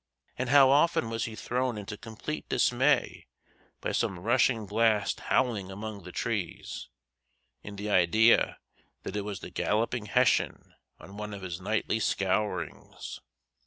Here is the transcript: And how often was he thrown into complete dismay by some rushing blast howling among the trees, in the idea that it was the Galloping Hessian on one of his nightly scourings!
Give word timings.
And 0.35 0.49
how 0.49 0.71
often 0.71 1.11
was 1.11 1.25
he 1.25 1.35
thrown 1.35 1.77
into 1.77 1.95
complete 1.95 2.49
dismay 2.49 3.27
by 3.81 3.91
some 3.91 4.17
rushing 4.17 4.65
blast 4.65 5.19
howling 5.29 5.69
among 5.69 6.01
the 6.01 6.11
trees, 6.11 6.89
in 7.61 7.75
the 7.75 7.91
idea 7.91 8.57
that 9.03 9.15
it 9.15 9.21
was 9.21 9.41
the 9.41 9.51
Galloping 9.51 10.07
Hessian 10.07 10.73
on 10.99 11.17
one 11.17 11.35
of 11.35 11.43
his 11.43 11.61
nightly 11.61 11.99
scourings! 11.99 13.19